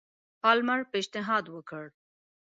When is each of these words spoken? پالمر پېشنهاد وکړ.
پالمر 0.41 0.81
پېشنهاد 0.91 1.45
وکړ. 1.55 1.85